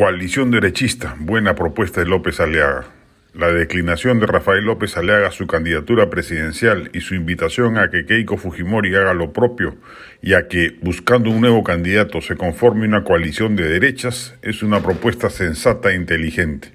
Coalición 0.00 0.50
derechista, 0.50 1.14
buena 1.18 1.54
propuesta 1.54 2.00
de 2.00 2.06
López 2.06 2.40
Aleaga. 2.40 2.86
La 3.34 3.52
declinación 3.52 4.18
de 4.18 4.26
Rafael 4.26 4.64
López 4.64 4.96
Aleaga 4.96 5.28
a 5.28 5.30
su 5.30 5.46
candidatura 5.46 6.08
presidencial 6.08 6.88
y 6.94 7.02
su 7.02 7.14
invitación 7.14 7.76
a 7.76 7.90
que 7.90 8.06
Keiko 8.06 8.38
Fujimori 8.38 8.96
haga 8.96 9.12
lo 9.12 9.34
propio 9.34 9.76
y 10.22 10.32
a 10.32 10.48
que, 10.48 10.78
buscando 10.80 11.28
un 11.28 11.42
nuevo 11.42 11.62
candidato, 11.62 12.22
se 12.22 12.36
conforme 12.36 12.86
una 12.86 13.04
coalición 13.04 13.56
de 13.56 13.68
derechas 13.68 14.36
es 14.40 14.62
una 14.62 14.82
propuesta 14.82 15.28
sensata 15.28 15.90
e 15.90 15.96
inteligente. 15.96 16.72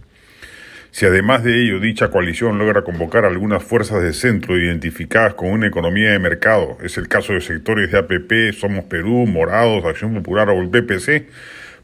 Si 0.92 1.08
además 1.08 1.44
de 1.44 1.64
ello 1.64 1.80
dicha 1.80 2.12
coalición 2.12 2.60
logra 2.60 2.84
convocar 2.84 3.26
algunas 3.26 3.64
fuerzas 3.64 4.04
de 4.04 4.14
centro 4.14 4.56
identificadas 4.56 5.34
con 5.34 5.50
una 5.50 5.66
economía 5.66 6.12
de 6.12 6.20
mercado, 6.20 6.78
es 6.84 7.00
el 7.00 7.08
caso 7.08 7.34
de 7.34 7.42
sectores 7.42 7.92
de 7.92 7.98
APP, 7.98 8.54
Somos 8.54 8.86
Perú, 8.86 9.26
Morados, 9.26 9.84
Acción 9.84 10.14
Popular 10.14 10.48
o 10.50 10.62
el 10.62 10.70
PPC, 10.70 11.26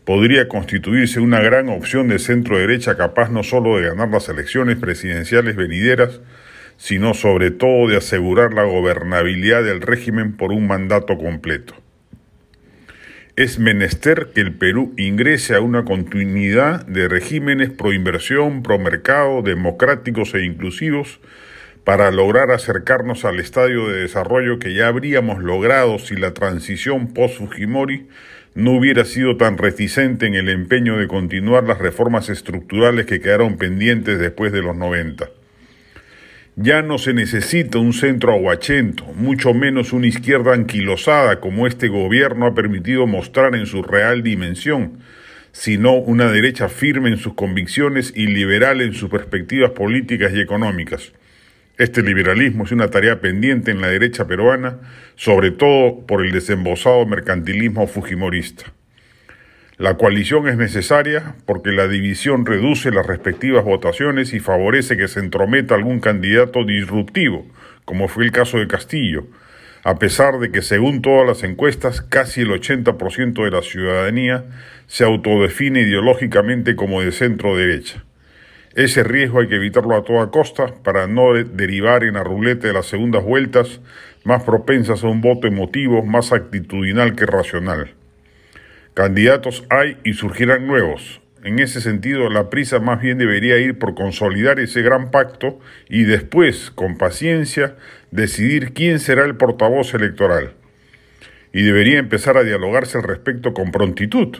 podría 0.05 0.47
constituirse 0.47 1.19
una 1.19 1.39
gran 1.39 1.69
opción 1.69 2.07
de 2.07 2.19
centro 2.19 2.57
derecha 2.57 2.97
capaz 2.97 3.29
no 3.29 3.43
solo 3.43 3.77
de 3.77 3.89
ganar 3.89 4.09
las 4.09 4.29
elecciones 4.29 4.77
presidenciales 4.77 5.55
venideras, 5.55 6.21
sino 6.77 7.13
sobre 7.13 7.51
todo 7.51 7.87
de 7.87 7.97
asegurar 7.97 8.53
la 8.53 8.63
gobernabilidad 8.63 9.63
del 9.63 9.81
régimen 9.81 10.35
por 10.35 10.51
un 10.51 10.65
mandato 10.65 11.17
completo. 11.17 11.75
Es 13.35 13.59
menester 13.59 14.31
que 14.33 14.41
el 14.41 14.53
Perú 14.53 14.93
ingrese 14.97 15.55
a 15.55 15.61
una 15.61 15.85
continuidad 15.85 16.85
de 16.85 17.07
regímenes 17.07 17.69
pro 17.69 17.93
inversión, 17.93 18.61
pro 18.63 18.77
mercado, 18.77 19.41
democráticos 19.41 20.33
e 20.33 20.43
inclusivos, 20.43 21.19
para 21.83 22.11
lograr 22.11 22.51
acercarnos 22.51 23.25
al 23.25 23.39
estadio 23.39 23.87
de 23.87 24.01
desarrollo 24.01 24.59
que 24.59 24.73
ya 24.73 24.87
habríamos 24.87 25.41
logrado 25.41 25.97
si 25.97 26.15
la 26.15 26.33
transición 26.33 27.13
post-Fujimori 27.13 28.07
no 28.53 28.71
hubiera 28.71 29.05
sido 29.05 29.37
tan 29.37 29.57
reticente 29.57 30.27
en 30.27 30.35
el 30.35 30.49
empeño 30.49 30.97
de 30.97 31.07
continuar 31.07 31.63
las 31.63 31.79
reformas 31.79 32.29
estructurales 32.29 33.05
que 33.05 33.21
quedaron 33.21 33.57
pendientes 33.57 34.19
después 34.19 34.51
de 34.51 34.61
los 34.61 34.75
90. 34.75 35.29
Ya 36.57 36.81
no 36.81 36.97
se 36.97 37.13
necesita 37.13 37.79
un 37.79 37.93
centro 37.93 38.33
aguachento, 38.33 39.05
mucho 39.15 39.53
menos 39.53 39.93
una 39.93 40.07
izquierda 40.07 40.53
anquilosada 40.53 41.39
como 41.39 41.65
este 41.65 41.87
gobierno 41.87 42.45
ha 42.45 42.53
permitido 42.53 43.07
mostrar 43.07 43.55
en 43.55 43.65
su 43.65 43.81
real 43.83 44.21
dimensión, 44.21 44.99
sino 45.53 45.93
una 45.93 46.29
derecha 46.29 46.67
firme 46.67 47.09
en 47.09 47.17
sus 47.17 47.33
convicciones 47.35 48.11
y 48.15 48.27
liberal 48.27 48.81
en 48.81 48.93
sus 48.93 49.09
perspectivas 49.09 49.71
políticas 49.71 50.33
y 50.33 50.41
económicas. 50.41 51.13
Este 51.81 52.03
liberalismo 52.03 52.65
es 52.65 52.71
una 52.71 52.89
tarea 52.89 53.21
pendiente 53.21 53.71
en 53.71 53.81
la 53.81 53.87
derecha 53.87 54.27
peruana, 54.27 54.77
sobre 55.15 55.49
todo 55.49 56.05
por 56.05 56.23
el 56.23 56.31
desembosado 56.31 57.07
mercantilismo 57.07 57.87
fujimorista. 57.87 58.65
La 59.79 59.97
coalición 59.97 60.47
es 60.47 60.57
necesaria 60.57 61.33
porque 61.47 61.71
la 61.71 61.87
división 61.87 62.45
reduce 62.45 62.91
las 62.91 63.07
respectivas 63.07 63.65
votaciones 63.65 64.31
y 64.33 64.39
favorece 64.39 64.95
que 64.95 65.07
se 65.07 65.21
entrometa 65.21 65.73
algún 65.73 66.01
candidato 66.01 66.63
disruptivo, 66.65 67.47
como 67.83 68.07
fue 68.07 68.25
el 68.25 68.31
caso 68.31 68.59
de 68.59 68.67
Castillo, 68.67 69.25
a 69.83 69.97
pesar 69.97 70.37
de 70.37 70.51
que 70.51 70.61
según 70.61 71.01
todas 71.01 71.25
las 71.25 71.41
encuestas 71.41 72.01
casi 72.01 72.41
el 72.41 72.49
80% 72.49 73.43
de 73.43 73.49
la 73.49 73.63
ciudadanía 73.63 74.45
se 74.85 75.03
autodefine 75.03 75.81
ideológicamente 75.81 76.75
como 76.75 77.01
de 77.01 77.11
centro 77.11 77.57
derecha. 77.57 78.03
Ese 78.75 79.03
riesgo 79.03 79.41
hay 79.41 79.49
que 79.49 79.55
evitarlo 79.55 79.97
a 79.97 80.03
toda 80.03 80.31
costa 80.31 80.73
para 80.83 81.05
no 81.05 81.33
derivar 81.33 82.05
en 82.05 82.13
la 82.13 82.23
ruleta 82.23 82.67
de 82.67 82.73
las 82.73 82.85
segundas 82.85 83.23
vueltas 83.23 83.81
más 84.23 84.43
propensas 84.43 85.03
a 85.03 85.07
un 85.07 85.19
voto 85.19 85.47
emotivo, 85.47 86.03
más 86.03 86.31
actitudinal 86.31 87.15
que 87.15 87.25
racional. 87.25 87.95
Candidatos 88.93 89.65
hay 89.69 89.97
y 90.05 90.13
surgirán 90.13 90.67
nuevos. 90.67 91.21
En 91.43 91.59
ese 91.59 91.81
sentido, 91.81 92.29
la 92.29 92.49
prisa 92.49 92.79
más 92.79 93.01
bien 93.01 93.17
debería 93.17 93.57
ir 93.57 93.77
por 93.77 93.95
consolidar 93.95 94.59
ese 94.59 94.81
gran 94.81 95.11
pacto 95.11 95.59
y 95.89 96.03
después, 96.03 96.71
con 96.71 96.97
paciencia, 96.97 97.75
decidir 98.11 98.73
quién 98.73 98.99
será 98.99 99.25
el 99.25 99.35
portavoz 99.35 99.93
electoral. 99.93 100.53
Y 101.51 101.63
debería 101.63 101.99
empezar 101.99 102.37
a 102.37 102.43
dialogarse 102.43 102.97
al 102.97 103.03
respecto 103.03 103.53
con 103.53 103.71
prontitud, 103.71 104.37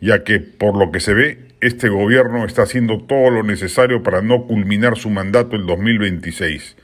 ya 0.00 0.22
que, 0.22 0.38
por 0.38 0.78
lo 0.78 0.92
que 0.92 1.00
se 1.00 1.12
ve, 1.12 1.43
este 1.64 1.88
gobierno 1.88 2.44
está 2.44 2.64
haciendo 2.64 3.00
todo 3.00 3.30
lo 3.30 3.42
necesario 3.42 4.02
para 4.02 4.20
no 4.20 4.46
culminar 4.46 4.98
su 4.98 5.08
mandato 5.08 5.56
el 5.56 5.64
2026. 5.64 6.76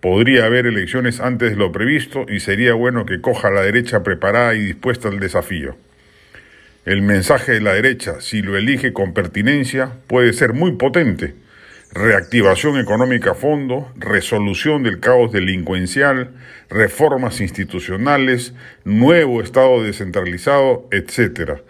Podría 0.00 0.44
haber 0.44 0.66
elecciones 0.66 1.18
antes 1.18 1.50
de 1.50 1.56
lo 1.56 1.72
previsto 1.72 2.24
y 2.28 2.38
sería 2.38 2.74
bueno 2.74 3.06
que 3.06 3.20
coja 3.20 3.50
la 3.50 3.62
derecha 3.62 4.04
preparada 4.04 4.54
y 4.54 4.60
dispuesta 4.60 5.08
al 5.08 5.18
desafío. 5.18 5.76
El 6.84 7.02
mensaje 7.02 7.52
de 7.52 7.60
la 7.60 7.74
derecha, 7.74 8.20
si 8.20 8.40
lo 8.40 8.56
elige 8.56 8.92
con 8.92 9.14
pertinencia, 9.14 9.90
puede 10.06 10.32
ser 10.32 10.52
muy 10.52 10.76
potente. 10.76 11.34
Reactivación 11.92 12.78
económica 12.78 13.32
a 13.32 13.34
fondo, 13.34 13.90
resolución 13.96 14.84
del 14.84 15.00
caos 15.00 15.32
delincuencial, 15.32 16.34
reformas 16.70 17.40
institucionales, 17.40 18.54
nuevo 18.84 19.42
Estado 19.42 19.82
descentralizado, 19.82 20.88
etc 20.92 21.64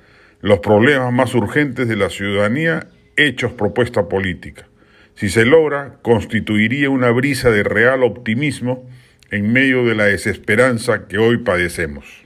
los 0.45 0.59
problemas 0.59 1.11
más 1.11 1.35
urgentes 1.35 1.89
de 1.89 1.97
la 1.97 2.11
ciudadanía 2.11 2.89
hechos 3.17 3.55
propuesta 3.55 4.11
política. 4.11 4.69
Si 5.15 5.31
se 5.31 5.47
logra, 5.47 5.97
constituiría 6.03 6.91
una 6.91 7.11
brisa 7.13 7.51
de 7.51 7.63
real 7.63 8.03
optimismo 8.03 8.87
en 9.31 9.55
medio 9.55 9.87
de 9.87 9.95
la 9.95 10.05
desesperanza 10.05 11.09
que 11.09 11.17
hoy 11.17 11.39
padecemos. 11.39 12.24